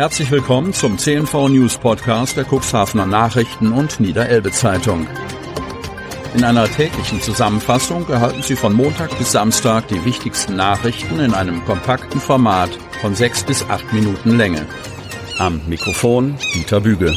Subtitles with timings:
[0.00, 5.06] Herzlich willkommen zum CNV News Podcast der Cuxhavener Nachrichten und Niederelbe Zeitung.
[6.34, 11.62] In einer täglichen Zusammenfassung erhalten Sie von Montag bis Samstag die wichtigsten Nachrichten in einem
[11.66, 12.70] kompakten Format
[13.02, 14.64] von sechs bis acht Minuten Länge.
[15.38, 17.14] Am Mikrofon Dieter Büge.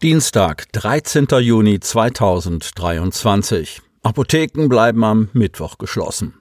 [0.00, 1.26] Dienstag, 13.
[1.40, 3.82] Juni 2023.
[4.02, 6.32] Apotheken bleiben am Mittwoch geschlossen.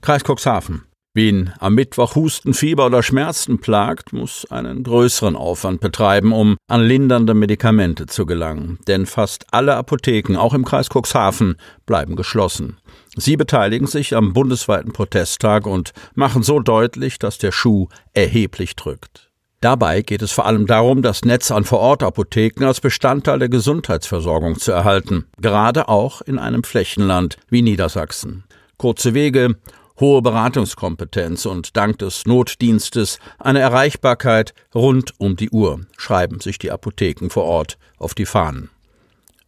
[0.00, 0.87] Kreis Cuxhaven.
[1.14, 6.82] Wen am Mittwoch Husten, Fieber oder Schmerzen plagt, muss einen größeren Aufwand betreiben, um an
[6.82, 8.78] lindernde Medikamente zu gelangen.
[8.86, 11.56] Denn fast alle Apotheken, auch im Kreis Cuxhaven,
[11.86, 12.76] bleiben geschlossen.
[13.16, 19.28] Sie beteiligen sich am bundesweiten Protesttag und machen so deutlich, dass der Schuh erheblich drückt.
[19.60, 24.70] Dabei geht es vor allem darum, das Netz an Vorortapotheken als Bestandteil der Gesundheitsversorgung zu
[24.70, 28.44] erhalten, gerade auch in einem Flächenland wie Niedersachsen.
[28.76, 29.56] Kurze Wege,
[30.00, 36.70] hohe Beratungskompetenz und dank des Notdienstes eine Erreichbarkeit rund um die Uhr, schreiben sich die
[36.70, 38.70] Apotheken vor Ort auf die Fahnen.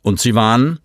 [0.03, 0.81] Und sie warnen,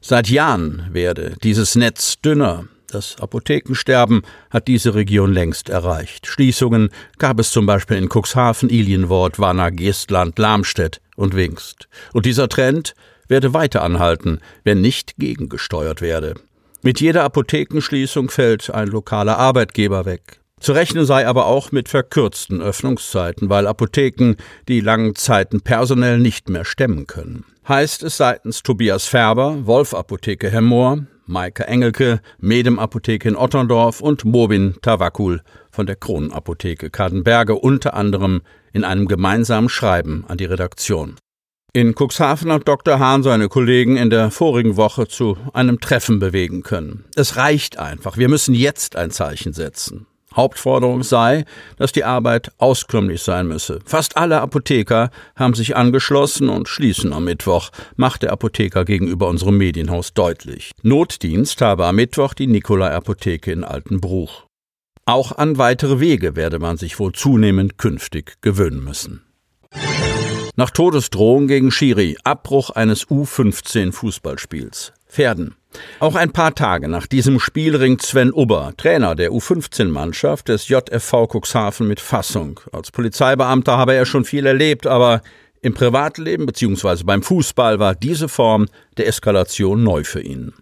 [0.00, 2.66] seit Jahren werde dieses Netz dünner.
[2.86, 6.26] Das Apothekensterben hat diese Region längst erreicht.
[6.26, 11.88] Schließungen gab es zum Beispiel in Cuxhaven, Ilienwort, Wanner, Geestland, Lamstedt und Wingst.
[12.12, 12.94] Und dieser Trend
[13.28, 16.34] werde weiter anhalten, wenn nicht gegengesteuert werde.
[16.82, 20.40] Mit jeder Apothekenschließung fällt ein lokaler Arbeitgeber weg.
[20.60, 26.48] Zu rechnen sei aber auch mit verkürzten Öffnungszeiten, weil Apotheken die langen Zeiten personell nicht
[26.48, 27.44] mehr stemmen können.
[27.68, 34.24] Heißt es seitens Tobias Färber, Wolf Apotheke Hemmoor, Maike Engelke, Medem Apotheke in Otterndorf und
[34.24, 38.40] Mobin Tawakul von der Kronenapotheke Kadenberge unter anderem
[38.72, 41.16] in einem gemeinsamen Schreiben an die Redaktion.
[41.72, 42.98] In Cuxhaven hat Dr.
[42.98, 47.04] Hahn seine Kollegen in der vorigen Woche zu einem Treffen bewegen können.
[47.14, 48.16] Es reicht einfach.
[48.16, 50.06] Wir müssen jetzt ein Zeichen setzen.
[50.34, 51.44] Hauptforderung sei,
[51.76, 53.78] dass die Arbeit auskömmlich sein müsse.
[53.84, 59.56] Fast alle Apotheker haben sich angeschlossen und schließen am Mittwoch, macht der Apotheker gegenüber unserem
[59.56, 60.72] Medienhaus deutlich.
[60.82, 64.46] Notdienst habe am Mittwoch die Nikolai-Apotheke in Altenbruch.
[65.04, 69.22] Auch an weitere Wege werde man sich wohl zunehmend künftig gewöhnen müssen.
[70.60, 74.92] Nach Todesdrohung gegen Schiri, Abbruch eines U15 Fußballspiels.
[75.08, 75.54] Pferden.
[76.00, 81.28] Auch ein paar Tage nach diesem Spiel ringt Sven Ubber, Trainer der U15-Mannschaft des JFV
[81.32, 82.60] Cuxhaven mit Fassung.
[82.72, 85.22] Als Polizeibeamter habe er schon viel erlebt, aber
[85.62, 87.04] im Privatleben bzw.
[87.04, 88.66] beim Fußball war diese Form
[88.98, 90.52] der Eskalation neu für ihn.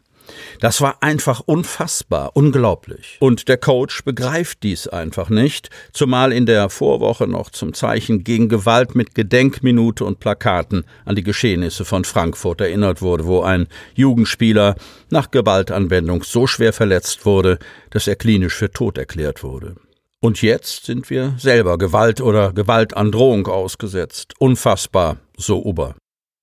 [0.60, 3.16] Das war einfach unfassbar, unglaublich.
[3.20, 8.48] Und der Coach begreift dies einfach nicht, zumal in der Vorwoche noch zum Zeichen gegen
[8.48, 14.76] Gewalt mit Gedenkminute und Plakaten an die Geschehnisse von Frankfurt erinnert wurde, wo ein Jugendspieler
[15.10, 17.58] nach Gewaltanwendung so schwer verletzt wurde,
[17.90, 19.76] dass er klinisch für tot erklärt wurde.
[20.20, 24.34] Und jetzt sind wir selber Gewalt oder Gewaltandrohung ausgesetzt.
[24.40, 25.94] Unfassbar, so Uber.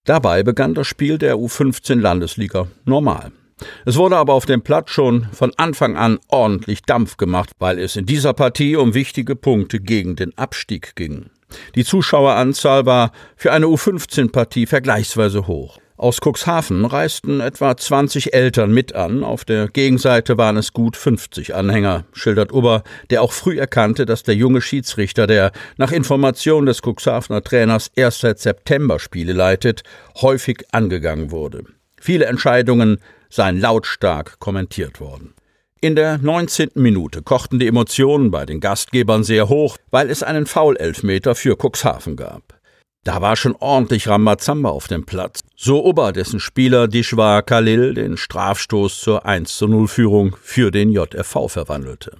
[0.05, 3.31] Dabei begann das Spiel der U15 Landesliga normal.
[3.85, 7.95] Es wurde aber auf dem Platz schon von Anfang an ordentlich Dampf gemacht, weil es
[7.95, 11.29] in dieser Partie um wichtige Punkte gegen den Abstieg ging.
[11.75, 15.79] Die Zuschaueranzahl war für eine U15-Partie vergleichsweise hoch.
[15.97, 21.55] Aus Cuxhaven reisten etwa 20 Eltern mit an, auf der Gegenseite waren es gut 50
[21.55, 26.81] Anhänger, schildert Uber, der auch früh erkannte, dass der junge Schiedsrichter, der nach Information des
[26.81, 29.83] Cuxhavener Trainers erst seit September Spiele leitet,
[30.19, 31.63] häufig angegangen wurde.
[32.01, 32.99] Viele Entscheidungen
[33.35, 35.33] seien lautstark kommentiert worden.
[35.81, 36.71] In der 19.
[36.75, 42.15] Minute kochten die Emotionen bei den Gastgebern sehr hoch, weil es einen Foulelfmeter für Cuxhaven
[42.15, 42.59] gab.
[43.03, 45.41] Da war schon ordentlich Rambazamba auf dem Platz.
[45.55, 50.89] So Ober, dessen Spieler Dishwa Khalil den Strafstoß zur 1 zu 0 Führung für den
[50.89, 52.17] JFV verwandelte.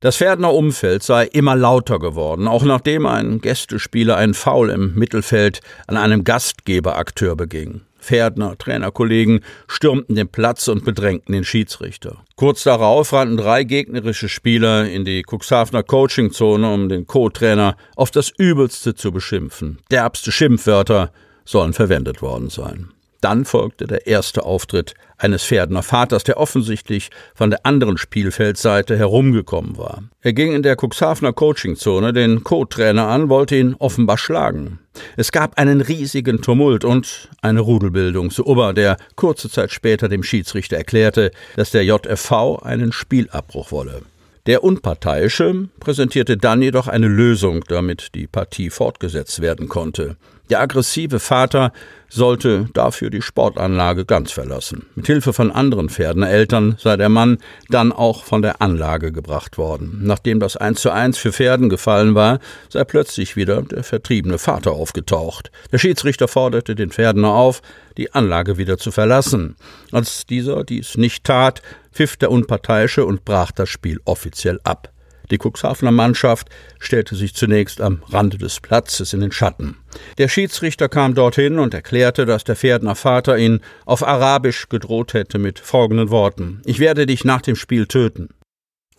[0.00, 5.60] Das Pferdener Umfeld sei immer lauter geworden, auch nachdem ein Gästespieler einen Foul im Mittelfeld
[5.88, 7.82] an einem Gastgeberakteur beging.
[8.08, 12.24] Pferdner, Trainerkollegen stürmten den Platz und bedrängten den Schiedsrichter.
[12.36, 18.30] Kurz darauf rannten drei gegnerische Spieler in die Cuxhavener Coachingzone, um den Co-Trainer auf das
[18.30, 19.78] Übelste zu beschimpfen.
[19.90, 21.12] Derbste Schimpfwörter
[21.44, 22.88] sollen verwendet worden sein.
[23.20, 29.76] Dann folgte der erste Auftritt eines Pferdener Vaters, der offensichtlich von der anderen Spielfeldseite herumgekommen
[29.76, 30.04] war.
[30.22, 34.78] Er ging in der Cuxhavener Coachingzone den Co-Trainer an, wollte ihn offenbar schlagen.
[35.16, 40.22] Es gab einen riesigen Tumult und eine Rudelbildung zu Ober, der kurze Zeit später dem
[40.22, 44.02] Schiedsrichter erklärte, dass der JFV einen Spielabbruch wolle.
[44.46, 50.16] Der Unparteiische präsentierte dann jedoch eine Lösung, damit die Partie fortgesetzt werden konnte.
[50.50, 51.72] Der aggressive Vater
[52.08, 54.86] sollte dafür die Sportanlage ganz verlassen.
[54.94, 60.00] Mit Hilfe von anderen Pferdeneltern sei der Mann dann auch von der Anlage gebracht worden.
[60.02, 62.38] Nachdem das eins zu eins für Pferden gefallen war,
[62.70, 65.50] sei plötzlich wieder der vertriebene Vater aufgetaucht.
[65.70, 67.60] Der Schiedsrichter forderte den Pferdener auf,
[67.98, 69.56] die Anlage wieder zu verlassen.
[69.92, 71.60] Als dieser dies nicht tat,
[71.92, 74.90] pfiff der Unparteiische und brach das Spiel offiziell ab.
[75.30, 76.48] Die Cuxhavener Mannschaft
[76.78, 79.76] stellte sich zunächst am Rande des Platzes in den Schatten.
[80.18, 85.38] Der Schiedsrichter kam dorthin und erklärte, dass der Pferdner Vater ihn auf Arabisch gedroht hätte
[85.38, 88.30] mit folgenden Worten Ich werde dich nach dem Spiel töten.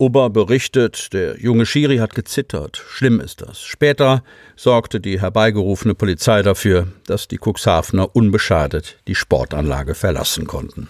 [0.01, 2.81] Ober berichtet, der junge Schiri hat gezittert.
[2.87, 3.59] Schlimm ist das.
[3.59, 4.23] Später
[4.55, 10.87] sorgte die herbeigerufene Polizei dafür, dass die Cuxhavener unbeschadet die Sportanlage verlassen konnten.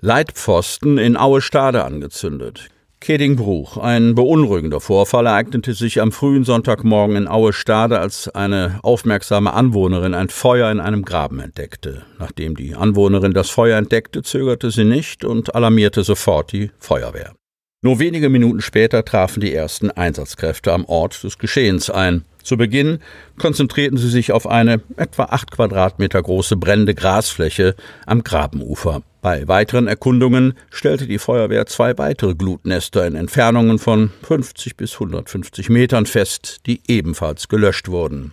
[0.00, 2.70] Leitpfosten in Aue Stade angezündet.
[3.00, 3.76] Kedingbruch.
[3.76, 10.14] Ein beunruhigender Vorfall ereignete sich am frühen Sonntagmorgen in Aue Stade, als eine aufmerksame Anwohnerin
[10.14, 12.02] ein Feuer in einem Graben entdeckte.
[12.18, 17.34] Nachdem die Anwohnerin das Feuer entdeckte, zögerte sie nicht und alarmierte sofort die Feuerwehr.
[17.80, 22.24] Nur wenige Minuten später trafen die ersten Einsatzkräfte am Ort des Geschehens ein.
[22.42, 22.98] Zu Beginn
[23.38, 29.02] konzentrierten sie sich auf eine etwa acht Quadratmeter große brennende Grasfläche am Grabenufer.
[29.22, 35.68] Bei weiteren Erkundungen stellte die Feuerwehr zwei weitere Glutnester in Entfernungen von 50 bis 150
[35.68, 38.32] Metern fest, die ebenfalls gelöscht wurden.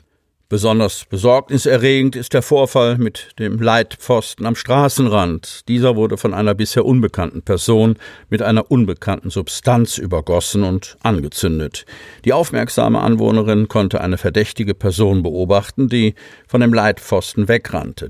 [0.55, 5.67] Besonders besorgniserregend ist der Vorfall mit dem Leitpfosten am Straßenrand.
[5.67, 7.97] Dieser wurde von einer bisher unbekannten Person
[8.29, 11.85] mit einer unbekannten Substanz übergossen und angezündet.
[12.23, 16.15] Die aufmerksame Anwohnerin konnte eine verdächtige Person beobachten, die
[16.47, 18.09] von dem Leitpfosten wegrannte.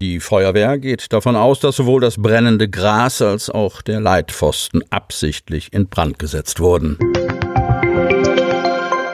[0.00, 5.74] Die Feuerwehr geht davon aus, dass sowohl das brennende Gras als auch der Leitpfosten absichtlich
[5.74, 6.96] in Brand gesetzt wurden.